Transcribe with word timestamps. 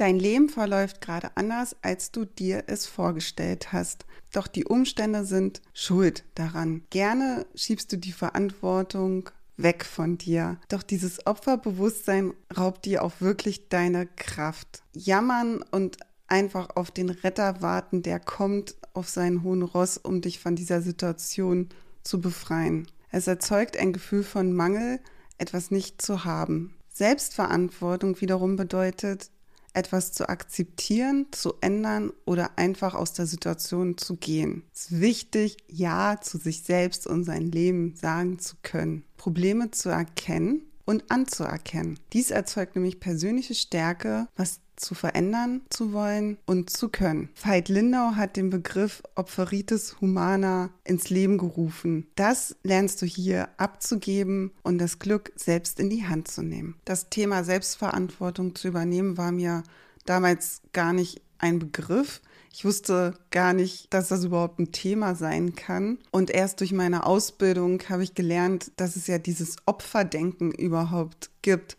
Dein 0.00 0.18
Leben 0.18 0.48
verläuft 0.48 1.02
gerade 1.02 1.30
anders, 1.34 1.76
als 1.82 2.10
du 2.10 2.24
dir 2.24 2.64
es 2.68 2.86
vorgestellt 2.86 3.70
hast. 3.74 4.06
Doch 4.32 4.46
die 4.46 4.64
Umstände 4.64 5.26
sind 5.26 5.60
schuld 5.74 6.24
daran. 6.36 6.84
Gerne 6.88 7.44
schiebst 7.54 7.92
du 7.92 7.98
die 7.98 8.12
Verantwortung 8.12 9.28
weg 9.58 9.84
von 9.84 10.16
dir. 10.16 10.58
Doch 10.70 10.82
dieses 10.82 11.26
Opferbewusstsein 11.26 12.32
raubt 12.56 12.86
dir 12.86 13.04
auch 13.04 13.20
wirklich 13.20 13.68
deine 13.68 14.06
Kraft. 14.06 14.82
Jammern 14.94 15.62
und 15.70 15.98
einfach 16.28 16.76
auf 16.76 16.90
den 16.90 17.10
Retter 17.10 17.60
warten, 17.60 18.00
der 18.00 18.20
kommt 18.20 18.76
auf 18.94 19.10
seinen 19.10 19.42
hohen 19.42 19.60
Ross, 19.60 19.98
um 19.98 20.22
dich 20.22 20.40
von 20.40 20.56
dieser 20.56 20.80
Situation 20.80 21.68
zu 22.04 22.22
befreien. 22.22 22.86
Es 23.10 23.26
erzeugt 23.26 23.76
ein 23.76 23.92
Gefühl 23.92 24.22
von 24.24 24.54
Mangel, 24.54 24.98
etwas 25.36 25.70
nicht 25.70 26.00
zu 26.00 26.24
haben. 26.24 26.74
Selbstverantwortung 26.88 28.18
wiederum 28.22 28.56
bedeutet, 28.56 29.30
etwas 29.74 30.12
zu 30.12 30.28
akzeptieren, 30.28 31.26
zu 31.30 31.54
ändern 31.60 32.12
oder 32.24 32.58
einfach 32.58 32.94
aus 32.94 33.12
der 33.12 33.26
Situation 33.26 33.96
zu 33.98 34.16
gehen. 34.16 34.64
Es 34.72 34.90
ist 34.90 35.00
wichtig, 35.00 35.56
Ja 35.68 36.20
zu 36.20 36.38
sich 36.38 36.62
selbst 36.62 37.06
und 37.06 37.24
sein 37.24 37.50
Leben 37.50 37.94
sagen 37.96 38.38
zu 38.38 38.56
können, 38.62 39.04
Probleme 39.16 39.70
zu 39.70 39.88
erkennen 39.88 40.69
und 40.84 41.10
anzuerkennen. 41.10 41.98
Dies 42.12 42.30
erzeugt 42.30 42.76
nämlich 42.76 43.00
persönliche 43.00 43.54
Stärke, 43.54 44.28
was 44.36 44.60
zu 44.80 44.94
verändern 44.94 45.60
zu 45.70 45.92
wollen 45.92 46.38
und 46.46 46.70
zu 46.70 46.88
können. 46.88 47.28
Veit 47.40 47.68
Lindau 47.68 48.12
hat 48.16 48.36
den 48.36 48.50
Begriff 48.50 49.02
Opferitis 49.14 50.00
Humana 50.00 50.70
ins 50.84 51.10
Leben 51.10 51.38
gerufen. 51.38 52.06
Das 52.16 52.56
lernst 52.62 53.02
du 53.02 53.06
hier 53.06 53.48
abzugeben 53.58 54.52
und 54.62 54.78
das 54.78 54.98
Glück 54.98 55.32
selbst 55.36 55.78
in 55.78 55.90
die 55.90 56.06
Hand 56.06 56.28
zu 56.28 56.42
nehmen. 56.42 56.76
Das 56.84 57.10
Thema 57.10 57.44
Selbstverantwortung 57.44 58.54
zu 58.54 58.68
übernehmen 58.68 59.18
war 59.18 59.32
mir 59.32 59.62
damals 60.06 60.62
gar 60.72 60.92
nicht 60.92 61.20
ein 61.38 61.58
Begriff. 61.58 62.20
Ich 62.52 62.64
wusste 62.64 63.14
gar 63.30 63.52
nicht, 63.52 63.92
dass 63.94 64.08
das 64.08 64.24
überhaupt 64.24 64.58
ein 64.58 64.72
Thema 64.72 65.14
sein 65.14 65.54
kann. 65.54 65.98
Und 66.10 66.30
erst 66.30 66.60
durch 66.60 66.72
meine 66.72 67.06
Ausbildung 67.06 67.80
habe 67.88 68.02
ich 68.02 68.14
gelernt, 68.14 68.72
dass 68.76 68.96
es 68.96 69.06
ja 69.06 69.18
dieses 69.18 69.56
Opferdenken 69.66 70.50
überhaupt 70.50 71.30
gibt. 71.42 71.76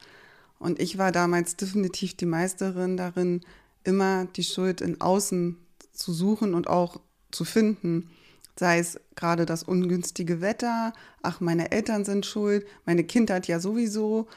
Und 0.59 0.80
ich 0.80 0.97
war 0.97 1.11
damals 1.11 1.55
definitiv 1.55 2.16
die 2.16 2.25
Meisterin 2.25 2.95
darin, 2.95 3.41
immer 3.83 4.25
die 4.25 4.44
Schuld 4.44 4.80
in 4.80 5.02
Außen 5.02 5.58
zu 5.91 6.13
suchen 6.13 6.53
und 6.53 6.67
auch 6.67 7.02
zu 7.31 7.45
finden. 7.45 8.09
Sei 8.58 8.80
es 8.80 9.00
gerade 9.16 9.45
das 9.45 9.63
ungünstige 9.63 10.39
Wetter, 10.39 10.94
ach, 11.22 11.41
meine 11.41 11.72
Eltern 11.72 12.06
sind 12.06 12.25
schuld, 12.25 12.66
meine 12.85 13.03
Kindheit 13.03 13.47
ja 13.47 13.59
sowieso, 13.59 14.28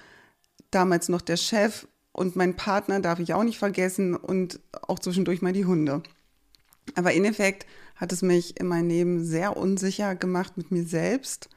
damals 0.70 1.08
noch 1.08 1.20
der 1.20 1.36
Chef 1.36 1.86
und 2.12 2.36
mein 2.36 2.56
Partner 2.56 3.00
darf 3.00 3.18
ich 3.18 3.34
auch 3.34 3.42
nicht 3.42 3.58
vergessen 3.58 4.14
und 4.14 4.60
auch 4.82 4.98
zwischendurch 4.98 5.42
mal 5.42 5.52
die 5.52 5.66
Hunde. 5.66 6.02
Aber 6.94 7.12
in 7.12 7.24
Effekt 7.24 7.66
hat 7.96 8.12
es 8.12 8.22
mich 8.22 8.58
in 8.60 8.66
meinem 8.66 8.88
Leben 8.88 9.24
sehr 9.24 9.56
unsicher 9.56 10.14
gemacht 10.14 10.56
mit 10.56 10.70
mir 10.70 10.84
selbst 10.84 11.48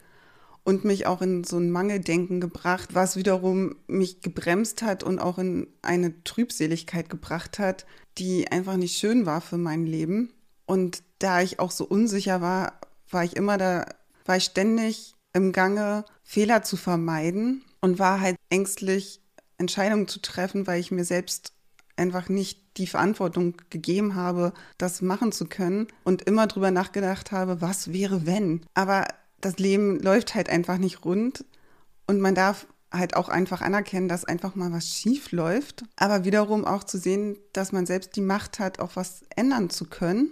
und 0.63 0.83
mich 0.83 1.07
auch 1.07 1.21
in 1.21 1.43
so 1.43 1.57
ein 1.57 1.71
Mangeldenken 1.71 2.41
gebracht, 2.41 2.89
was 2.93 3.15
wiederum 3.15 3.75
mich 3.87 4.21
gebremst 4.21 4.81
hat 4.81 5.01
und 5.01 5.19
auch 5.19 5.37
in 5.37 5.67
eine 5.81 6.23
Trübseligkeit 6.23 7.09
gebracht 7.09 7.57
hat, 7.57 7.85
die 8.17 8.51
einfach 8.51 8.75
nicht 8.75 8.97
schön 8.97 9.25
war 9.25 9.41
für 9.41 9.57
mein 9.57 9.85
Leben. 9.85 10.33
Und 10.65 11.03
da 11.19 11.41
ich 11.41 11.59
auch 11.59 11.71
so 11.71 11.85
unsicher 11.85 12.41
war, 12.41 12.81
war 13.09 13.23
ich 13.23 13.35
immer 13.37 13.57
da, 13.57 13.85
war 14.25 14.37
ich 14.37 14.43
ständig 14.43 15.15
im 15.33 15.53
Gange, 15.53 16.03
Fehler 16.23 16.63
zu 16.63 16.75
vermeiden 16.75 17.63
und 17.79 17.99
war 17.99 18.19
halt 18.19 18.35
ängstlich, 18.49 19.21
Entscheidungen 19.57 20.07
zu 20.07 20.21
treffen, 20.21 20.67
weil 20.67 20.79
ich 20.79 20.91
mir 20.91 21.05
selbst 21.05 21.53
einfach 21.97 22.29
nicht 22.29 22.77
die 22.77 22.87
Verantwortung 22.87 23.55
gegeben 23.69 24.15
habe, 24.15 24.53
das 24.77 25.01
machen 25.01 25.31
zu 25.31 25.45
können 25.45 25.87
und 26.03 26.23
immer 26.23 26.47
drüber 26.47 26.71
nachgedacht 26.71 27.31
habe, 27.31 27.61
was 27.61 27.91
wäre 27.91 28.25
wenn. 28.25 28.61
Aber 28.73 29.07
das 29.41 29.57
Leben 29.57 29.99
läuft 29.99 30.35
halt 30.35 30.49
einfach 30.49 30.77
nicht 30.77 31.05
rund 31.05 31.45
und 32.07 32.21
man 32.21 32.35
darf 32.35 32.67
halt 32.91 33.15
auch 33.15 33.29
einfach 33.29 33.61
anerkennen, 33.61 34.07
dass 34.07 34.25
einfach 34.25 34.55
mal 34.55 34.71
was 34.71 34.87
schief 34.87 35.31
läuft, 35.31 35.83
aber 35.97 36.23
wiederum 36.23 36.65
auch 36.65 36.83
zu 36.83 36.97
sehen, 36.97 37.37
dass 37.53 37.71
man 37.71 37.85
selbst 37.85 38.15
die 38.15 38.21
Macht 38.21 38.59
hat, 38.59 38.79
auch 38.79 38.95
was 38.95 39.23
ändern 39.35 39.69
zu 39.69 39.85
können, 39.85 40.31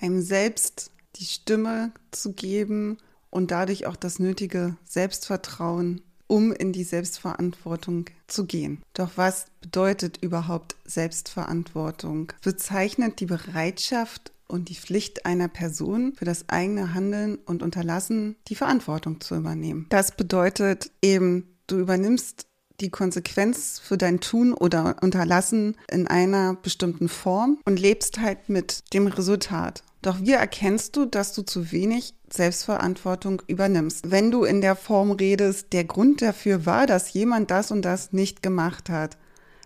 einem 0.00 0.20
selbst 0.20 0.90
die 1.16 1.24
Stimme 1.24 1.92
zu 2.10 2.32
geben 2.32 2.98
und 3.30 3.50
dadurch 3.50 3.86
auch 3.86 3.96
das 3.96 4.18
nötige 4.18 4.76
Selbstvertrauen, 4.84 6.02
um 6.30 6.52
in 6.52 6.72
die 6.72 6.84
Selbstverantwortung 6.84 8.06
zu 8.28 8.46
gehen. 8.46 8.80
Doch 8.94 9.10
was 9.16 9.46
bedeutet 9.60 10.18
überhaupt 10.22 10.76
Selbstverantwortung? 10.84 12.32
Bezeichnet 12.42 13.18
die 13.18 13.26
Bereitschaft 13.26 14.30
und 14.46 14.68
die 14.68 14.76
Pflicht 14.76 15.26
einer 15.26 15.48
Person 15.48 16.14
für 16.14 16.24
das 16.24 16.48
eigene 16.48 16.94
Handeln 16.94 17.36
und 17.46 17.62
Unterlassen 17.62 18.36
die 18.46 18.54
Verantwortung 18.54 19.20
zu 19.20 19.34
übernehmen. 19.34 19.86
Das 19.88 20.16
bedeutet 20.16 20.92
eben, 21.02 21.56
du 21.66 21.78
übernimmst 21.78 22.46
die 22.80 22.90
Konsequenz 22.90 23.80
für 23.80 23.98
dein 23.98 24.20
Tun 24.20 24.54
oder 24.54 24.96
Unterlassen 25.02 25.76
in 25.90 26.06
einer 26.06 26.54
bestimmten 26.54 27.08
Form 27.08 27.58
und 27.64 27.78
lebst 27.78 28.20
halt 28.20 28.48
mit 28.48 28.94
dem 28.94 29.06
Resultat. 29.06 29.82
Doch 30.02 30.20
wie 30.20 30.32
erkennst 30.32 30.96
du, 30.96 31.04
dass 31.04 31.34
du 31.34 31.42
zu 31.42 31.72
wenig 31.72 32.14
Selbstverantwortung 32.32 33.42
übernimmst? 33.46 34.10
Wenn 34.10 34.30
du 34.30 34.44
in 34.44 34.60
der 34.60 34.76
Form 34.76 35.10
redest, 35.10 35.72
der 35.72 35.84
Grund 35.84 36.22
dafür 36.22 36.64
war, 36.64 36.86
dass 36.86 37.12
jemand 37.12 37.50
das 37.50 37.70
und 37.70 37.82
das 37.82 38.12
nicht 38.12 38.42
gemacht 38.42 38.88
hat, 38.88 39.18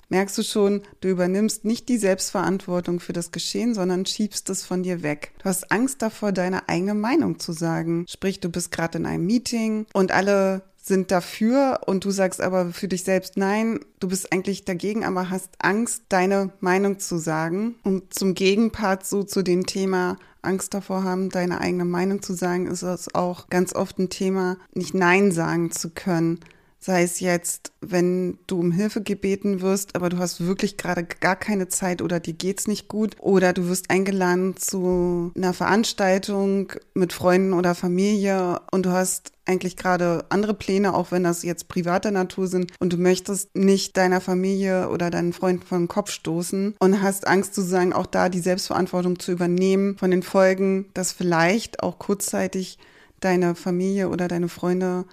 merkst 0.09 0.37
du 0.37 0.43
schon, 0.43 0.83
du 1.01 1.09
übernimmst 1.09 1.65
nicht 1.65 1.89
die 1.89 1.99
Selbstverantwortung 1.99 3.01
für 3.01 3.13
das 3.13 3.33
Geschehen, 3.33 3.75
sondern 3.75 4.07
schiebst 4.07 4.51
es 4.51 4.65
von 4.65 4.83
dir 4.83 5.03
weg. 5.03 5.33
Du 5.39 5.45
hast 5.47 5.71
Angst 5.71 6.03
davor, 6.03 6.33
deine 6.33 6.69
eigene 6.69 6.95
Meinung 6.95 7.39
zu 7.39 7.53
sagen. 7.53 8.05
Sprich, 8.09 8.41
du 8.41 8.49
bist 8.49 8.71
gerade 8.71 8.99
in 8.99 9.07
einem 9.07 9.27
Meeting 9.27 9.87
und 9.93 10.13
alle 10.13 10.63
sind 10.87 11.11
dafür 11.11 11.81
und 11.87 12.05
du 12.05 12.11
sagst 12.11 12.43
aber 12.43 12.73
für 12.73 12.89
dich 12.89 13.05
selbst 13.05 13.39
nein, 13.39 13.81
du 14.01 14.09
bist 14.09 14.33
eigentlich 14.33 14.67
dagegen, 14.67 15.03
aber 15.03 15.31
hast 15.31 15.49
Angst, 15.59 16.03
deine 16.11 16.53
Meinung 16.61 16.99
zu 16.99 17.17
sagen. 17.17 17.77
Und 17.85 18.13
zum 18.13 18.35
Gegenpart 18.35 19.07
so 19.07 19.23
zu 19.23 19.43
dem 19.43 19.65
Thema 19.65 20.19
Angst 20.43 20.75
davor 20.75 21.03
haben, 21.03 21.31
deine 21.31 21.63
eigene 21.63 21.87
Meinung 21.87 22.21
zu 22.21 22.35
sagen, 22.35 22.67
ist 22.67 22.83
es 22.83 23.15
auch 23.15 23.49
ganz 23.49 23.75
oft 23.75 23.99
ein 23.99 24.11
Thema, 24.11 24.59
nicht 24.75 24.93
Nein 24.93 25.33
sagen 25.33 25.71
zu 25.71 25.89
können. 25.89 26.41
Sei 26.87 27.03
es 27.03 27.21
jetzt, 27.21 27.73
wenn 27.81 28.37
du 28.47 28.61
um 28.61 28.71
Hilfe 28.71 29.01
gebeten 29.01 29.63
wirst, 29.63 29.97
aber 29.97 30.11
du 30.11 30.19
hast 30.19 30.45
wirklich 30.45 30.77
gerade 30.77 31.03
gar 31.03 31.35
keine 31.35 31.69
Zeit 31.69 32.03
oder 32.03 32.21
dir 32.21 32.35
geht's 32.35 32.67
nicht 32.67 32.89
gut 32.89 33.17
oder 33.21 33.55
du 33.55 33.69
wirst 33.69 33.89
eingeladen 33.89 34.59
zu 34.59 35.33
einer 35.35 35.55
Veranstaltung 35.55 36.75
mit 36.93 37.15
Freunden 37.15 37.55
oder 37.55 37.75
Familie 37.75 38.61
und 38.71 38.85
du 38.85 38.91
hast 38.91 39.33
eigentlich 39.47 39.79
gerade 39.79 40.27
andere 40.29 40.53
Pläne, 40.53 40.93
auch 40.93 41.11
wenn 41.11 41.25
das 41.25 41.43
jetzt 41.43 41.69
privater 41.69 42.11
Natur 42.11 42.49
sind 42.49 42.71
und 42.81 42.93
du 42.93 42.99
möchtest 42.99 43.57
nicht 43.57 43.97
deiner 43.97 44.21
Familie 44.21 44.91
oder 44.91 45.09
deinen 45.09 45.33
Freunden 45.33 45.65
den 45.71 45.89
Kopf 45.89 46.11
stoßen 46.11 46.75
und 46.79 47.01
hast 47.01 47.27
Angst 47.27 47.55
zu 47.55 47.63
sagen, 47.63 47.95
auch 47.95 48.07
da 48.07 48.29
die 48.29 48.41
Selbstverantwortung 48.41 49.19
zu 49.19 49.33
übernehmen 49.33 49.97
von 49.97 50.11
den 50.11 50.23
Folgen, 50.23 50.85
dass 50.93 51.13
vielleicht 51.13 51.83
auch 51.83 51.99
kurzzeitig 51.99 52.77
deine 53.21 53.55
Familie 53.55 54.11
oder 54.11 54.29
deine 54.29 54.51
Freunde 54.51 55.07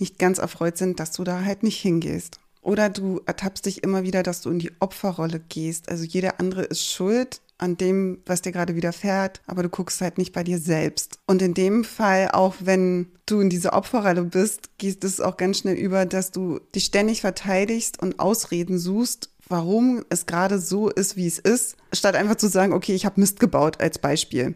nicht 0.00 0.18
ganz 0.18 0.38
erfreut 0.38 0.78
sind, 0.78 1.00
dass 1.00 1.12
du 1.12 1.24
da 1.24 1.44
halt 1.44 1.62
nicht 1.62 1.80
hingehst. 1.80 2.38
Oder 2.62 2.88
du 2.88 3.20
ertappst 3.26 3.66
dich 3.66 3.84
immer 3.84 4.02
wieder, 4.02 4.22
dass 4.24 4.40
du 4.40 4.50
in 4.50 4.58
die 4.58 4.72
Opferrolle 4.80 5.40
gehst. 5.48 5.88
Also 5.88 6.04
jeder 6.04 6.40
andere 6.40 6.62
ist 6.62 6.84
schuld 6.84 7.40
an 7.58 7.76
dem, 7.76 8.18
was 8.26 8.42
dir 8.42 8.52
gerade 8.52 8.74
widerfährt, 8.74 9.40
aber 9.46 9.62
du 9.62 9.68
guckst 9.68 10.00
halt 10.00 10.18
nicht 10.18 10.32
bei 10.32 10.42
dir 10.42 10.58
selbst. 10.58 11.18
Und 11.26 11.42
in 11.42 11.54
dem 11.54 11.84
Fall, 11.84 12.30
auch 12.32 12.54
wenn 12.60 13.06
du 13.24 13.40
in 13.40 13.50
dieser 13.50 13.72
Opferrolle 13.72 14.24
bist, 14.24 14.76
geht 14.78 15.04
es 15.04 15.20
auch 15.20 15.36
ganz 15.36 15.58
schnell 15.58 15.76
über, 15.76 16.06
dass 16.06 16.32
du 16.32 16.60
dich 16.74 16.86
ständig 16.86 17.20
verteidigst 17.20 18.02
und 18.02 18.18
Ausreden 18.18 18.78
suchst, 18.78 19.30
warum 19.48 20.04
es 20.10 20.26
gerade 20.26 20.58
so 20.58 20.88
ist, 20.90 21.16
wie 21.16 21.26
es 21.26 21.38
ist, 21.38 21.76
statt 21.92 22.16
einfach 22.16 22.36
zu 22.36 22.48
sagen, 22.48 22.72
okay, 22.72 22.94
ich 22.94 23.06
habe 23.06 23.20
Mist 23.20 23.40
gebaut 23.40 23.80
als 23.80 23.98
Beispiel. 23.98 24.54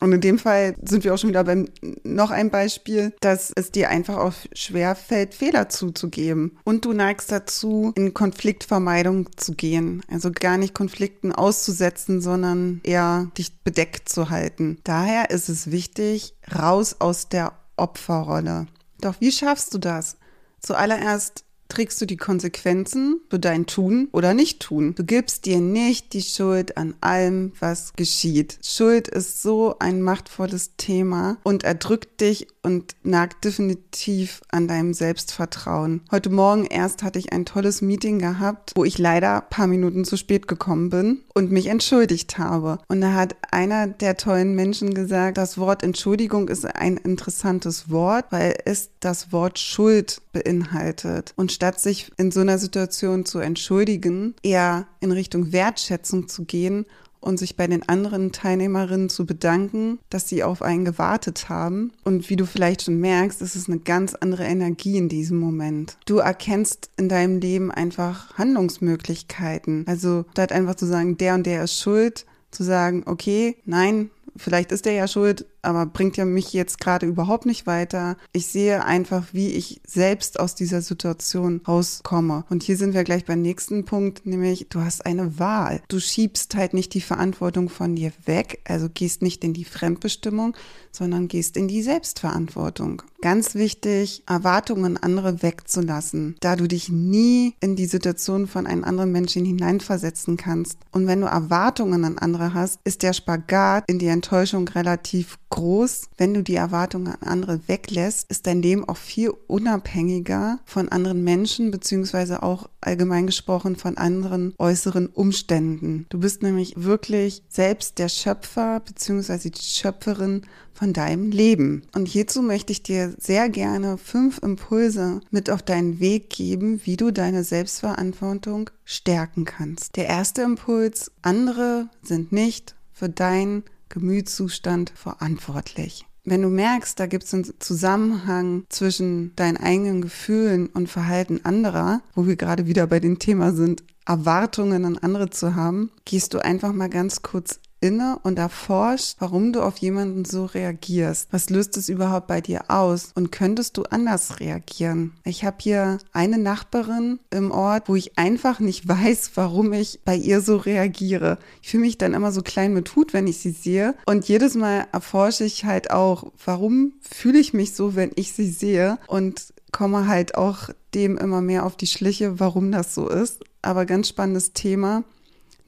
Und 0.00 0.12
in 0.12 0.20
dem 0.20 0.38
Fall 0.38 0.74
sind 0.82 1.04
wir 1.04 1.12
auch 1.12 1.18
schon 1.18 1.30
wieder 1.30 1.44
beim 1.44 1.68
noch 2.04 2.30
ein 2.30 2.50
Beispiel, 2.50 3.12
dass 3.20 3.52
es 3.54 3.70
dir 3.70 3.90
einfach 3.90 4.16
auch 4.16 4.32
schwer 4.54 4.94
fällt, 4.94 5.34
Fehler 5.34 5.68
zuzugeben. 5.68 6.58
Und 6.64 6.84
du 6.86 6.92
neigst 6.92 7.30
dazu, 7.30 7.92
in 7.96 8.14
Konfliktvermeidung 8.14 9.28
zu 9.36 9.52
gehen. 9.52 10.02
Also 10.10 10.30
gar 10.32 10.56
nicht 10.56 10.74
Konflikten 10.74 11.32
auszusetzen, 11.32 12.22
sondern 12.22 12.80
eher 12.82 13.30
dich 13.36 13.60
bedeckt 13.62 14.08
zu 14.08 14.30
halten. 14.30 14.78
Daher 14.84 15.30
ist 15.30 15.48
es 15.50 15.70
wichtig, 15.70 16.34
raus 16.54 16.96
aus 16.98 17.28
der 17.28 17.52
Opferrolle. 17.76 18.66
Doch 19.00 19.20
wie 19.20 19.32
schaffst 19.32 19.74
du 19.74 19.78
das? 19.78 20.16
Zuallererst 20.60 21.44
trägst 21.70 22.00
du 22.00 22.06
die 22.06 22.16
Konsequenzen 22.16 23.20
für 23.30 23.38
dein 23.38 23.66
Tun 23.66 24.08
oder 24.12 24.34
Nicht-Tun. 24.34 24.94
Du 24.94 25.04
gibst 25.04 25.46
dir 25.46 25.60
nicht 25.60 26.12
die 26.12 26.22
Schuld 26.22 26.76
an 26.76 26.94
allem, 27.00 27.52
was 27.58 27.94
geschieht. 27.94 28.58
Schuld 28.62 29.08
ist 29.08 29.42
so 29.42 29.76
ein 29.78 30.02
machtvolles 30.02 30.76
Thema 30.76 31.38
und 31.42 31.64
erdrückt 31.64 32.20
dich 32.20 32.48
und 32.62 32.94
nagt 33.02 33.44
definitiv 33.44 34.42
an 34.50 34.68
deinem 34.68 34.92
Selbstvertrauen. 34.92 36.02
Heute 36.10 36.30
Morgen 36.30 36.66
erst 36.66 37.02
hatte 37.02 37.18
ich 37.18 37.32
ein 37.32 37.46
tolles 37.46 37.80
Meeting 37.80 38.18
gehabt, 38.18 38.72
wo 38.76 38.84
ich 38.84 38.98
leider 38.98 39.40
paar 39.40 39.66
Minuten 39.66 40.04
zu 40.04 40.16
spät 40.16 40.46
gekommen 40.48 40.90
bin 40.90 41.20
und 41.34 41.50
mich 41.50 41.68
entschuldigt 41.68 42.38
habe. 42.38 42.78
Und 42.88 43.00
da 43.00 43.14
hat 43.14 43.36
einer 43.50 43.86
der 43.86 44.16
tollen 44.16 44.54
Menschen 44.54 44.92
gesagt, 44.94 45.38
das 45.38 45.56
Wort 45.56 45.82
Entschuldigung 45.82 46.48
ist 46.48 46.66
ein 46.66 46.96
interessantes 46.96 47.90
Wort, 47.90 48.26
weil 48.30 48.58
es 48.64 48.90
das 49.00 49.32
Wort 49.32 49.58
Schuld 49.58 50.20
beinhaltet. 50.32 51.32
Und 51.36 51.52
statt 51.60 51.78
sich 51.78 52.10
in 52.16 52.30
so 52.30 52.40
einer 52.40 52.56
Situation 52.56 53.26
zu 53.26 53.38
entschuldigen, 53.38 54.34
eher 54.42 54.86
in 55.00 55.12
Richtung 55.12 55.52
Wertschätzung 55.52 56.26
zu 56.26 56.46
gehen 56.46 56.86
und 57.20 57.38
sich 57.38 57.54
bei 57.54 57.66
den 57.66 57.86
anderen 57.86 58.32
Teilnehmerinnen 58.32 59.10
zu 59.10 59.26
bedanken, 59.26 59.98
dass 60.08 60.26
sie 60.26 60.42
auf 60.42 60.62
einen 60.62 60.86
gewartet 60.86 61.50
haben. 61.50 61.92
Und 62.02 62.30
wie 62.30 62.36
du 62.36 62.46
vielleicht 62.46 62.80
schon 62.84 62.98
merkst, 62.98 63.42
ist 63.42 63.56
es 63.56 63.68
eine 63.68 63.78
ganz 63.78 64.14
andere 64.14 64.44
Energie 64.44 64.96
in 64.96 65.10
diesem 65.10 65.36
Moment. 65.36 65.98
Du 66.06 66.16
erkennst 66.16 66.88
in 66.96 67.10
deinem 67.10 67.40
Leben 67.40 67.70
einfach 67.70 68.38
Handlungsmöglichkeiten. 68.38 69.84
Also 69.86 70.24
statt 70.30 70.52
einfach 70.52 70.76
zu 70.76 70.86
sagen, 70.86 71.18
der 71.18 71.34
und 71.34 71.44
der 71.44 71.64
ist 71.64 71.78
schuld, 71.78 72.24
zu 72.52 72.62
sagen, 72.62 73.02
okay, 73.04 73.56
nein, 73.66 74.10
vielleicht 74.34 74.72
ist 74.72 74.86
er 74.86 74.94
ja 74.94 75.06
schuld, 75.06 75.44
aber 75.62 75.86
bringt 75.86 76.16
ja 76.16 76.24
mich 76.24 76.52
jetzt 76.52 76.80
gerade 76.80 77.06
überhaupt 77.06 77.46
nicht 77.46 77.66
weiter. 77.66 78.16
Ich 78.32 78.46
sehe 78.46 78.84
einfach, 78.84 79.28
wie 79.32 79.48
ich 79.48 79.80
selbst 79.86 80.40
aus 80.40 80.54
dieser 80.54 80.82
Situation 80.82 81.60
rauskomme. 81.66 82.44
Und 82.48 82.62
hier 82.62 82.76
sind 82.76 82.94
wir 82.94 83.04
gleich 83.04 83.24
beim 83.24 83.42
nächsten 83.42 83.84
Punkt, 83.84 84.26
nämlich 84.26 84.66
du 84.68 84.80
hast 84.80 85.06
eine 85.06 85.38
Wahl. 85.38 85.82
Du 85.88 86.00
schiebst 86.00 86.54
halt 86.54 86.74
nicht 86.74 86.94
die 86.94 87.00
Verantwortung 87.00 87.68
von 87.68 87.96
dir 87.96 88.12
weg, 88.24 88.60
also 88.66 88.88
gehst 88.92 89.22
nicht 89.22 89.44
in 89.44 89.52
die 89.52 89.64
Fremdbestimmung, 89.64 90.56
sondern 90.92 91.28
gehst 91.28 91.56
in 91.56 91.68
die 91.68 91.82
Selbstverantwortung. 91.82 93.02
Ganz 93.22 93.54
wichtig, 93.54 94.22
Erwartungen 94.26 94.96
andere 94.96 95.42
wegzulassen, 95.42 96.36
da 96.40 96.56
du 96.56 96.66
dich 96.66 96.88
nie 96.88 97.54
in 97.60 97.76
die 97.76 97.86
Situation 97.86 98.46
von 98.46 98.66
einem 98.66 98.84
anderen 98.84 99.12
Menschen 99.12 99.44
hineinversetzen 99.44 100.36
kannst. 100.36 100.78
Und 100.90 101.06
wenn 101.06 101.20
du 101.20 101.26
Erwartungen 101.26 102.04
an 102.04 102.18
andere 102.18 102.54
hast, 102.54 102.80
ist 102.84 103.02
der 103.02 103.12
Spagat 103.12 103.84
in 103.88 103.98
die 103.98 104.06
Enttäuschung 104.06 104.66
relativ 104.68 105.38
groß. 105.50 106.08
Wenn 106.16 106.34
du 106.34 106.42
die 106.42 106.54
Erwartungen 106.54 107.08
an 107.08 107.28
andere 107.28 107.60
weglässt, 107.68 108.30
ist 108.30 108.46
dein 108.46 108.62
Leben 108.62 108.88
auch 108.88 108.96
viel 108.96 109.32
unabhängiger 109.46 110.58
von 110.64 110.88
anderen 110.88 111.22
Menschen, 111.22 111.70
beziehungsweise 111.70 112.42
auch 112.42 112.68
allgemein 112.80 113.26
gesprochen 113.26 113.76
von 113.76 113.98
anderen 113.98 114.54
äußeren 114.58 115.08
Umständen. 115.08 116.06
Du 116.08 116.18
bist 116.18 116.42
nämlich 116.42 116.74
wirklich 116.76 117.42
selbst 117.48 117.98
der 117.98 118.08
Schöpfer, 118.08 118.80
beziehungsweise 118.80 119.50
die 119.50 119.62
Schöpferin 119.62 120.42
von 120.72 120.92
deinem 120.94 121.30
Leben. 121.30 121.82
Und 121.94 122.08
hierzu 122.08 122.40
möchte 122.40 122.72
ich 122.72 122.82
dir 122.82 123.14
sehr 123.18 123.50
gerne 123.50 123.98
fünf 123.98 124.38
Impulse 124.38 125.20
mit 125.30 125.50
auf 125.50 125.62
deinen 125.62 126.00
Weg 126.00 126.30
geben, 126.30 126.80
wie 126.84 126.96
du 126.96 127.10
deine 127.10 127.44
Selbstverantwortung 127.44 128.70
stärken 128.84 129.44
kannst. 129.44 129.96
Der 129.96 130.06
erste 130.06 130.40
Impuls, 130.40 131.10
andere 131.20 131.90
sind 132.02 132.32
nicht 132.32 132.74
für 132.94 133.10
dein 133.10 133.62
Gemütszustand 133.90 134.92
verantwortlich. 134.94 136.06
Wenn 136.24 136.42
du 136.42 136.48
merkst, 136.48 136.98
da 136.98 137.06
gibt 137.06 137.24
es 137.24 137.34
einen 137.34 137.60
Zusammenhang 137.60 138.64
zwischen 138.68 139.34
deinen 139.36 139.56
eigenen 139.56 140.00
Gefühlen 140.00 140.66
und 140.68 140.88
Verhalten 140.88 141.44
anderer, 141.44 142.02
wo 142.14 142.26
wir 142.26 142.36
gerade 142.36 142.66
wieder 142.66 142.86
bei 142.86 143.00
dem 143.00 143.18
Thema 143.18 143.52
sind, 143.52 143.82
Erwartungen 144.06 144.84
an 144.84 144.98
andere 144.98 145.30
zu 145.30 145.54
haben, 145.54 145.90
gehst 146.04 146.34
du 146.34 146.38
einfach 146.38 146.72
mal 146.72 146.88
ganz 146.88 147.22
kurz 147.22 147.60
inne 147.80 148.18
und 148.22 148.38
erforscht, 148.38 149.16
warum 149.18 149.52
du 149.52 149.62
auf 149.62 149.78
jemanden 149.78 150.24
so 150.24 150.44
reagierst. 150.44 151.28
Was 151.30 151.50
löst 151.50 151.76
es 151.76 151.88
überhaupt 151.88 152.26
bei 152.26 152.40
dir 152.40 152.64
aus? 152.68 153.10
Und 153.14 153.32
könntest 153.32 153.76
du 153.76 153.84
anders 153.84 154.40
reagieren? 154.40 155.12
Ich 155.24 155.44
habe 155.44 155.56
hier 155.60 155.98
eine 156.12 156.38
Nachbarin 156.38 157.18
im 157.30 157.50
Ort, 157.50 157.88
wo 157.88 157.96
ich 157.96 158.18
einfach 158.18 158.60
nicht 158.60 158.86
weiß, 158.88 159.32
warum 159.34 159.72
ich 159.72 160.00
bei 160.04 160.16
ihr 160.16 160.40
so 160.40 160.56
reagiere. 160.56 161.38
Ich 161.62 161.70
fühle 161.70 161.82
mich 161.82 161.98
dann 161.98 162.14
immer 162.14 162.32
so 162.32 162.42
klein 162.42 162.74
mit 162.74 162.94
Hut, 162.96 163.12
wenn 163.12 163.26
ich 163.26 163.38
sie 163.38 163.52
sehe. 163.52 163.94
Und 164.06 164.28
jedes 164.28 164.54
Mal 164.54 164.86
erforsche 164.92 165.44
ich 165.44 165.64
halt 165.64 165.90
auch, 165.90 166.32
warum 166.44 166.92
fühle 167.00 167.38
ich 167.38 167.52
mich 167.52 167.74
so, 167.74 167.94
wenn 167.94 168.12
ich 168.14 168.32
sie 168.32 168.50
sehe? 168.50 168.98
Und 169.06 169.52
komme 169.72 170.06
halt 170.06 170.34
auch 170.34 170.70
dem 170.94 171.16
immer 171.16 171.40
mehr 171.40 171.64
auf 171.64 171.76
die 171.76 171.86
Schliche, 171.86 172.40
warum 172.40 172.72
das 172.72 172.94
so 172.94 173.08
ist. 173.08 173.44
Aber 173.62 173.86
ganz 173.86 174.08
spannendes 174.08 174.52
Thema 174.52 175.04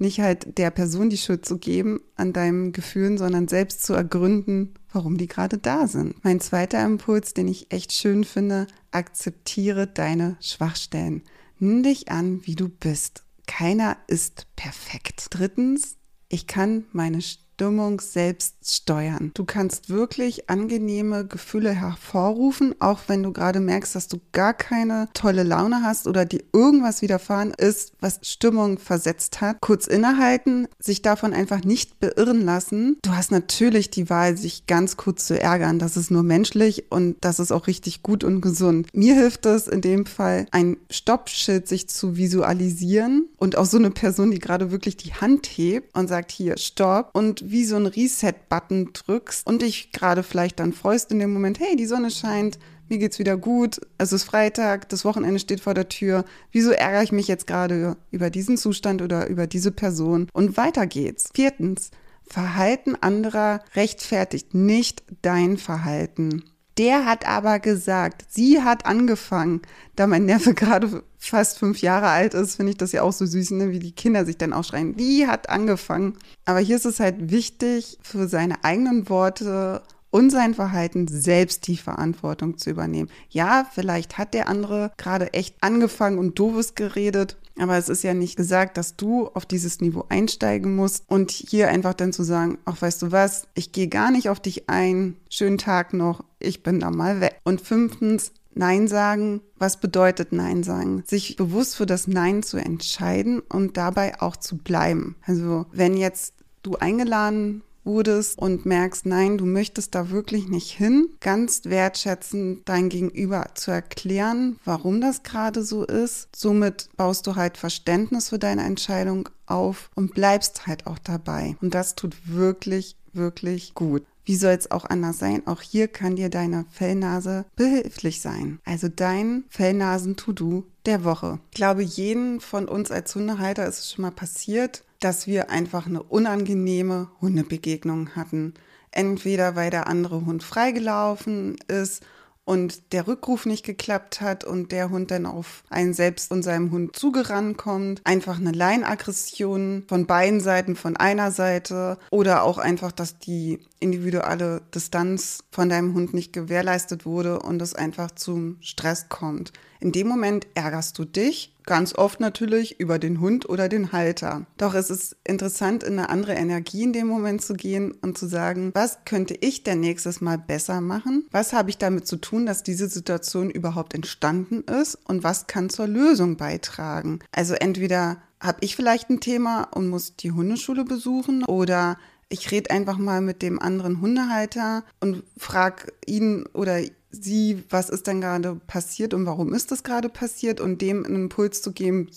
nicht 0.03 0.21
halt 0.21 0.59
der 0.59 0.71
Person 0.71 1.09
die 1.09 1.17
Schuld 1.17 1.47
zu 1.47 1.59
geben 1.59 2.01
an 2.17 2.33
deinen 2.33 2.73
Gefühlen, 2.73 3.17
sondern 3.17 3.49
selbst 3.49 3.83
zu 3.85 3.95
ergründen, 3.95 4.75
warum 4.93 5.17
die 5.17 5.27
gerade 5.27 5.57
da 5.57 5.89
sind. 5.89 6.23
Mein 6.23 6.41
zweiter 6.41 6.85
Impuls, 6.85 7.33
den 7.33 7.49
ich 7.49 7.73
echt 7.73 7.93
schön 7.93 8.25
finde, 8.25 8.67
akzeptiere 8.91 9.87
deine 9.87 10.37
Schwachstellen. 10.41 11.23
Nimm 11.59 11.83
dich 11.83 12.11
an, 12.11 12.45
wie 12.45 12.57
du 12.57 12.69
bist. 12.69 13.25
Keiner 13.47 13.97
ist 14.07 14.47
perfekt. 14.57 15.29
Drittens, 15.31 15.97
ich 16.29 16.47
kann 16.47 16.85
meine 16.93 17.21
Stimmung 17.63 18.01
selbst 18.01 18.57
steuern. 18.65 19.31
Du 19.35 19.45
kannst 19.45 19.89
wirklich 19.89 20.51
angenehme 20.51 21.25
Gefühle 21.25 21.71
hervorrufen, 21.71 22.75
auch 22.81 23.03
wenn 23.07 23.23
du 23.23 23.33
gerade 23.33 23.61
merkst, 23.61 23.95
dass 23.95 24.09
du 24.09 24.19
gar 24.33 24.53
keine 24.53 25.09
tolle 25.15 25.45
Laune 25.45 25.83
hast 25.85 26.09
oder 26.09 26.25
dir 26.25 26.43
irgendwas 26.53 27.03
widerfahren 27.03 27.55
ist, 27.57 27.93
was 28.01 28.19
Stimmung 28.23 28.79
versetzt 28.79 29.41
hat. 29.41 29.59
Kurz 29.61 29.87
innehalten, 29.87 30.67
sich 30.81 31.03
davon 31.03 31.33
einfach 31.33 31.63
nicht 31.63 32.01
beirren 32.01 32.45
lassen. 32.45 32.99
Du 33.03 33.13
hast 33.13 33.31
natürlich 33.31 33.91
die 33.91 34.11
Wahl, 34.11 34.37
sich 34.37 34.67
ganz 34.67 34.97
kurz 34.97 35.29
zu 35.29 35.41
ärgern. 35.41 35.79
Das 35.79 35.97
ist 35.97 36.11
nur 36.11 36.25
menschlich 36.25 36.91
und 36.91 37.15
das 37.21 37.39
ist 37.39 37.53
auch 37.53 37.69
richtig 37.69 38.03
gut 38.03 38.25
und 38.25 38.41
gesund. 38.41 38.89
Mir 38.93 39.15
hilft 39.15 39.47
es 39.47 39.69
in 39.69 39.83
dem 39.83 40.07
Fall, 40.07 40.47
ein 40.51 40.79
Stoppschild 40.91 41.69
sich 41.69 41.89
zu 41.89 42.17
visualisieren 42.17 43.29
und 43.39 43.57
auch 43.57 43.67
so 43.67 43.77
eine 43.77 43.93
Person, 43.93 44.33
die 44.33 44.41
gerade 44.41 44.73
wirklich 44.73 44.97
die 44.97 45.15
Hand 45.15 45.47
hebt 45.47 45.97
und 45.97 46.09
sagt, 46.09 46.33
hier, 46.33 46.59
stopp 46.59 47.11
und 47.13 47.52
wie 47.53 47.65
so 47.65 47.77
ein 47.77 47.87
Reset-Button 47.87 48.91
drückst 48.93 49.47
und 49.47 49.63
dich 49.63 49.93
gerade 49.93 50.23
vielleicht 50.23 50.59
dann 50.59 50.73
freust 50.73 51.13
in 51.13 51.19
dem 51.19 51.33
Moment, 51.33 51.61
hey, 51.61 51.77
die 51.77 51.87
Sonne 51.87 52.11
scheint, 52.11 52.59
mir 52.89 52.99
geht's 52.99 53.19
wieder 53.19 53.37
gut, 53.37 53.81
es 53.99 54.13
ist 54.13 54.25
Freitag, 54.25 54.89
das 54.89 55.05
Wochenende 55.05 55.39
steht 55.39 55.61
vor 55.61 55.75
der 55.75 55.89
Tür. 55.89 56.25
Wieso 56.51 56.73
ärgere 56.73 57.03
ich 57.03 57.13
mich 57.13 57.29
jetzt 57.29 57.47
gerade 57.47 57.97
über 58.11 58.29
diesen 58.29 58.57
Zustand 58.59 59.01
oder 59.01 59.29
über 59.29 59.47
diese 59.47 59.71
Person? 59.71 60.29
Und 60.33 60.57
weiter 60.57 60.87
geht's. 60.87 61.31
Viertens, 61.33 61.91
Verhalten 62.25 62.97
anderer 63.01 63.61
rechtfertigt 63.75 64.55
nicht 64.55 65.03
dein 65.23 65.57
Verhalten. 65.57 66.45
Der 66.79 67.05
hat 67.05 67.27
aber 67.27 67.59
gesagt, 67.59 68.25
sie 68.29 68.63
hat 68.63 68.87
angefangen. 68.87 69.63
Da 69.97 70.07
mein 70.07 70.25
Neffe 70.25 70.55
gerade 70.55 71.03
fast 71.31 71.59
fünf 71.59 71.81
Jahre 71.81 72.09
alt 72.09 72.35
ist, 72.35 72.57
finde 72.57 72.73
ich 72.73 72.79
das 72.79 72.93
ja 72.93 73.03
auch 73.03 73.13
so 73.13 73.27
süß, 73.27 73.53
ne? 73.53 73.71
wie 73.71 73.79
die 73.79 73.93
Kinder 73.93 74.25
sich 74.25 74.39
dann 74.39 74.53
aufschreien. 74.53 74.97
Die 74.97 75.27
hat 75.27 75.49
angefangen. 75.49 76.19
Aber 76.45 76.59
hier 76.59 76.77
ist 76.77 76.87
es 76.87 77.01
halt 77.01 77.31
wichtig, 77.31 77.99
für 78.03 78.29
seine 78.29 78.65
eigenen 78.65 79.09
Worte 79.09 79.83
und 80.11 80.31
sein 80.31 80.55
Verhalten 80.55 81.09
selbst 81.09 81.67
die 81.67 81.79
Verantwortung 81.79 82.59
zu 82.59 82.71
übernehmen. 82.71 83.11
Ja, 83.31 83.67
vielleicht 83.73 84.19
hat 84.19 84.35
der 84.35 84.49
andere 84.49 84.93
gerade 84.99 85.33
echt 85.33 85.57
angefangen 85.61 86.19
und 86.19 86.39
doofes 86.39 86.75
geredet, 86.75 87.39
aber 87.59 87.77
es 87.77 87.89
ist 87.89 88.03
ja 88.03 88.15
nicht 88.15 88.37
gesagt, 88.37 88.77
dass 88.77 88.97
du 88.97 89.29
auf 89.29 89.47
dieses 89.47 89.81
Niveau 89.81 90.05
einsteigen 90.09 90.77
musst 90.77 91.05
und 91.09 91.31
hier 91.31 91.69
einfach 91.69 91.95
dann 91.95 92.13
zu 92.13 92.23
sagen, 92.23 92.59
ach 92.65 92.81
weißt 92.81 93.03
du 93.03 93.13
was, 93.13 93.47
ich 93.55 93.73
gehe 93.73 93.89
gar 93.89 94.11
nicht 94.11 94.29
auf 94.29 94.41
dich 94.41 94.69
ein, 94.69 95.17
schönen 95.31 95.59
Tag 95.59 95.93
noch, 95.93 96.25
ich 96.39 96.63
bin 96.63 96.81
da 96.81 96.91
mal 96.91 97.21
weg. 97.21 97.39
Und 97.45 97.61
fünftens, 97.61 98.33
Nein 98.55 98.89
sagen, 98.89 99.41
was 99.57 99.79
bedeutet 99.79 100.33
Nein 100.33 100.63
sagen? 100.63 101.03
Sich 101.07 101.37
bewusst 101.37 101.77
für 101.77 101.87
das 101.87 102.07
Nein 102.07 102.43
zu 102.43 102.59
entscheiden 102.59 103.41
und 103.41 103.77
dabei 103.77 104.21
auch 104.21 104.37
zu 104.37 104.59
bleiben. 104.59 105.17
Also 105.27 105.67
wenn 105.73 105.97
jetzt 105.97 106.35
du 106.63 106.77
eingeladen 106.77 107.63
wurdest 107.85 108.39
und 108.39 108.67
merkst, 108.67 109.07
nein, 109.07 109.39
du 109.39 109.47
möchtest 109.47 109.95
da 109.95 110.11
wirklich 110.11 110.49
nicht 110.49 110.71
hin, 110.71 111.09
ganz 111.21 111.65
wertschätzend 111.65 112.69
dein 112.69 112.89
Gegenüber 112.89 113.47
zu 113.55 113.71
erklären, 113.71 114.59
warum 114.65 115.01
das 115.01 115.23
gerade 115.23 115.65
so 115.65 115.85
ist. 115.85 116.29
Somit 116.35 116.89
baust 116.97 117.27
du 117.27 117.37
halt 117.37 117.57
Verständnis 117.57 118.29
für 118.29 118.39
deine 118.39 118.65
Entscheidung 118.65 119.29
auf 119.47 119.91
und 119.95 120.15
bleibst 120.15 120.67
halt 120.67 120.87
auch 120.87 120.99
dabei. 120.99 121.57
Und 121.61 121.75
das 121.75 121.95
tut 121.95 122.17
wirklich, 122.25 122.97
wirklich 123.13 123.75
gut. 123.75 124.05
Wie 124.25 124.37
soll 124.37 124.53
es 124.53 124.71
auch 124.71 124.85
anders 124.85 125.19
sein? 125.19 125.47
Auch 125.47 125.63
hier 125.63 125.89
kann 125.89 126.17
dir 126.17 126.31
deine 126.31 126.65
Fellnase 126.71 127.45
behilflich 127.57 128.21
sein. 128.21 128.61
Also 128.65 128.89
dein 128.89 129.45
Fellnasen-To-Do 129.49 130.65
der 130.87 131.05
Woche. 131.05 131.41
Ich 131.51 131.57
glaube, 131.57 131.83
jeden 131.83 132.41
von 132.41 132.69
uns 132.69 132.91
als 132.91 133.15
Hundehalter 133.15 133.67
ist 133.67 133.79
es 133.81 133.93
schon 133.93 134.03
mal 134.03 134.11
passiert, 134.11 134.85
dass 135.01 135.27
wir 135.27 135.51
einfach 135.51 135.87
eine 135.87 136.03
unangenehme 136.03 137.09
Hundebegegnung 137.21 138.11
hatten. 138.15 138.55
Entweder 138.93 139.57
weil 139.57 139.71
der 139.71 139.87
andere 139.87 140.25
Hund 140.27 140.43
freigelaufen 140.43 141.57
ist 141.67 142.03
und 142.45 142.93
der 142.93 143.07
Rückruf 143.07 143.47
nicht 143.47 143.65
geklappt 143.65 144.21
hat 144.21 144.45
und 144.45 144.73
der 144.73 144.91
Hund 144.91 145.11
dann 145.11 145.27
auf 145.27 145.63
einen 145.71 145.95
selbst 145.95 146.33
und 146.33 146.43
seinem 146.43 146.71
Hund 146.71 146.97
zugerannt 146.97 147.57
kommt. 147.57 148.01
Einfach 148.05 148.39
eine 148.39 148.53
Leinaggression 148.53 149.85
von 149.89 150.07
beiden 150.07 150.41
Seiten, 150.41 150.75
von 150.75 150.97
einer 150.97 151.31
Seite 151.31 151.99
oder 152.11 152.43
auch 152.43 152.59
einfach, 152.59 152.93
dass 152.93 153.19
die 153.19 153.61
individuelle 153.79 154.63
Distanz 154.75 155.45
von 155.51 155.69
deinem 155.69 155.95
Hund 155.95 156.15
nicht 156.15 156.33
gewährleistet 156.33 157.07
wurde 157.07 157.39
und 157.41 157.63
es 157.63 157.75
einfach 157.75 158.11
zum 158.11 158.57
Stress 158.61 159.09
kommt. 159.09 159.53
In 159.83 159.91
dem 159.91 160.07
Moment 160.07 160.47
ärgerst 160.55 160.97
du 160.97 161.05
dich, 161.05 161.57
ganz 161.67 161.97
oft 161.97 162.21
natürlich 162.21 162.79
über 162.79 163.01
den 163.01 163.19
Hund 163.19 163.49
oder 163.49 163.69
den 163.69 163.91
Halter. 163.91 164.47
Doch 164.57 164.75
es 164.75 164.91
ist 164.91 165.17
interessant, 165.27 165.83
in 165.83 165.99
eine 165.99 166.09
andere 166.09 166.35
Energie 166.35 166.85
in 166.85 166.93
dem 166.93 167.09
Moment 167.09 167.43
zu 167.43 167.55
gehen 167.55 167.91
und 168.01 168.17
zu 168.17 168.29
sagen, 168.29 168.71
was 168.75 168.99
könnte 169.05 169.35
ich 169.35 169.65
denn 169.65 169.81
nächstes 169.81 170.21
Mal 170.21 170.39
besser 170.39 170.81
machen? 170.81 171.27
Was 171.33 171.53
habe 171.53 171.69
ich 171.69 171.79
damit 171.79 172.07
zu 172.07 172.17
tun, 172.19 172.47
dass 172.47 172.63
diese 172.63 172.87
Situation 172.87 173.51
überhaupt 173.51 173.93
entstanden 173.93 174.61
ist? 174.61 174.95
Und 175.09 175.25
was 175.25 175.49
kann 175.49 175.69
zur 175.69 175.89
Lösung 175.89 176.37
beitragen? 176.37 177.19
Also 177.33 177.55
entweder 177.55 178.23
habe 178.41 178.59
ich 178.61 178.77
vielleicht 178.77 179.11
ein 179.11 179.19
Thema 179.19 179.65
und 179.65 179.89
muss 179.89 180.15
die 180.15 180.31
Hundeschule 180.31 180.85
besuchen 180.85 181.43
oder 181.43 181.99
ich 182.29 182.53
rede 182.53 182.71
einfach 182.71 182.99
mal 182.99 183.21
mit 183.21 183.43
dem 183.43 183.61
anderen 183.61 184.01
Hundehalter 184.01 184.85
und 185.01 185.25
frage 185.37 185.93
ihn 186.07 186.47
oder 186.55 186.81
sie, 187.13 187.63
was 187.71 187.91
ist 187.91 188.07
denn 188.07 188.21
gerade 188.21 188.57
passiert 188.67 189.15
und 189.15 189.27
warum 189.27 189.55
ist 189.55 189.71
das 189.71 189.85
gerade 189.85 190.09
passiert 190.09 190.61
und 190.61 190.81
dem 190.81 191.05
einen 191.05 191.15
Impuls 191.15 191.63
zu 191.63 191.73
geben, 191.73 192.09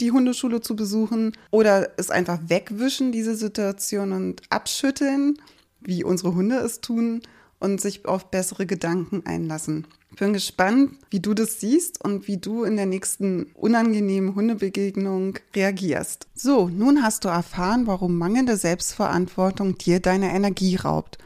die 0.00 0.12
Hundeschule 0.12 0.60
zu 0.60 0.76
besuchen 0.76 1.32
oder 1.50 1.98
es 1.98 2.10
einfach 2.10 2.38
wegwischen, 2.46 3.12
diese 3.12 3.34
Situation 3.34 4.12
und 4.12 4.42
abschütteln, 4.50 5.38
wie 5.80 6.04
unsere 6.04 6.34
Hunde 6.34 6.56
es 6.56 6.80
tun 6.80 7.22
und 7.60 7.80
sich 7.80 8.06
auf 8.06 8.30
bessere 8.30 8.66
Gedanken 8.66 9.24
einlassen. 9.24 9.86
Ich 10.10 10.18
bin 10.18 10.32
gespannt, 10.32 10.92
wie 11.10 11.20
du 11.20 11.34
das 11.34 11.60
siehst 11.60 12.04
und 12.04 12.28
wie 12.28 12.36
du 12.36 12.62
in 12.62 12.76
der 12.76 12.86
nächsten 12.86 13.46
unangenehmen 13.54 14.34
Hundebegegnung 14.34 15.38
reagierst. 15.56 16.28
So, 16.34 16.68
nun 16.68 17.02
hast 17.02 17.24
du 17.24 17.28
erfahren, 17.28 17.86
warum 17.86 18.16
mangelnde 18.16 18.56
Selbstverantwortung 18.56 19.76
dir 19.78 20.00
deine 20.00 20.32
Energie 20.32 20.76
raubt. 20.76 21.18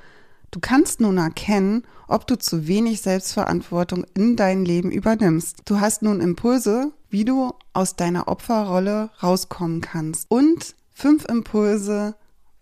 Du 0.51 0.61
kannst 0.61 1.01
nun 1.01 1.19
erkennen, 1.19 1.83
ob 2.07 2.27
du 2.27 2.39
zu 2.39 2.67
wenig 2.67 3.03
Selbstverantwortung 3.03 4.05
in 4.15 4.37
dein 4.37 4.65
Leben 4.65 4.91
übernimmst. 4.91 5.59
Du 5.67 5.81
hast 5.81 6.03
nun 6.03 6.21
Impulse, 6.21 6.93
wie 7.11 7.25
du 7.25 7.53
aus 7.75 7.97
deiner 7.97 8.29
Opferrolle 8.29 9.11
rauskommen 9.23 9.83
kannst. 9.83 10.31
Und 10.31 10.75
fünf 10.93 11.27
Impulse, 11.27 12.17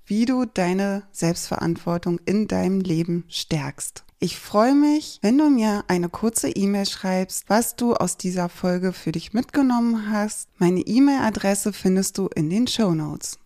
wie 0.05 0.25
du 0.25 0.45
deine 0.45 1.05
Selbstverantwortung 1.13 2.19
in 2.25 2.49
deinem 2.49 2.81
Leben 2.81 3.25
stärkst. 3.29 4.05
Ich 4.19 4.39
freue 4.39 4.75
mich, 4.75 5.19
wenn 5.23 5.37
du 5.37 5.51
mir 5.51 5.85
eine 5.89 6.09
kurze 6.09 6.49
E-Mail 6.49 6.87
schreibst, 6.87 7.45
was 7.49 7.77
du 7.77 7.95
aus 7.95 8.17
dieser 8.17 8.49
Folge 8.49 8.93
für 8.93 9.13
dich 9.13 9.33
mitgenommen 9.35 10.11
hast. 10.11 10.49
Meine 10.59 10.81
E-Mail-Adresse 10.81 11.73
findest 11.73 12.19
du 12.19 12.29
in 12.35 12.49
den 12.49 12.67
Show 12.67 12.95
Notes. 12.95 13.39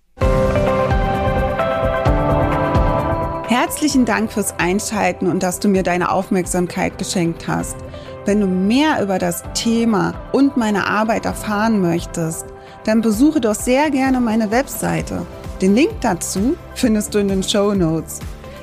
Herzlichen 3.62 4.06
Dank 4.06 4.32
fürs 4.32 4.54
Einschalten 4.56 5.26
und 5.26 5.42
dass 5.42 5.60
du 5.60 5.68
mir 5.68 5.82
deine 5.82 6.12
Aufmerksamkeit 6.12 6.96
geschenkt 6.96 7.46
hast. 7.46 7.76
Wenn 8.24 8.40
du 8.40 8.46
mehr 8.46 9.02
über 9.02 9.18
das 9.18 9.42
Thema 9.52 10.14
und 10.32 10.56
meine 10.56 10.86
Arbeit 10.86 11.26
erfahren 11.26 11.82
möchtest, 11.82 12.46
dann 12.84 13.02
besuche 13.02 13.38
doch 13.38 13.54
sehr 13.54 13.90
gerne 13.90 14.18
meine 14.18 14.50
Webseite. 14.50 15.26
Den 15.60 15.74
Link 15.74 15.90
dazu 16.00 16.56
findest 16.74 17.14
du 17.14 17.18
in 17.18 17.28
den 17.28 17.42
Show 17.42 17.74
Notes. 17.74 18.20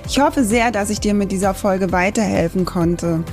Ich 0.07 0.19
hoffe 0.19 0.43
sehr, 0.43 0.71
dass 0.71 0.89
ich 0.89 0.99
dir 0.99 1.13
mit 1.13 1.31
dieser 1.31 1.53
Folge 1.53 1.91
weiterhelfen 1.91 2.65
konnte. 2.65 3.23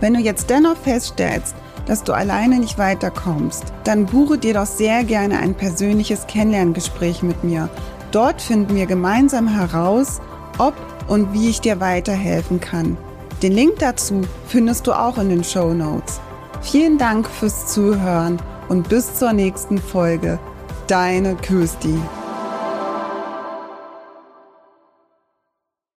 Wenn 0.00 0.12
du 0.12 0.20
jetzt 0.20 0.50
dennoch 0.50 0.76
feststellst, 0.76 1.54
dass 1.86 2.04
du 2.04 2.12
alleine 2.12 2.58
nicht 2.58 2.76
weiterkommst, 2.76 3.64
dann 3.84 4.04
buche 4.04 4.36
dir 4.36 4.52
doch 4.52 4.66
sehr 4.66 5.02
gerne 5.02 5.38
ein 5.38 5.54
persönliches 5.54 6.26
Kennenlerngespräch 6.26 7.22
mit 7.22 7.42
mir. 7.42 7.70
Dort 8.10 8.42
finden 8.42 8.76
wir 8.76 8.84
gemeinsam 8.84 9.48
heraus, 9.48 10.20
ob 10.58 10.74
und 11.08 11.32
wie 11.32 11.50
ich 11.50 11.60
dir 11.60 11.80
weiterhelfen 11.80 12.60
kann. 12.60 12.96
Den 13.42 13.52
Link 13.52 13.78
dazu 13.78 14.22
findest 14.46 14.86
du 14.86 14.92
auch 14.92 15.18
in 15.18 15.28
den 15.28 15.44
Show 15.44 15.72
Notes. 15.72 16.20
Vielen 16.62 16.98
Dank 16.98 17.28
fürs 17.28 17.66
Zuhören 17.66 18.40
und 18.68 18.88
bis 18.88 19.14
zur 19.14 19.32
nächsten 19.32 19.78
Folge. 19.78 20.38
Deine 20.86 21.34
Kirsti. 21.36 21.94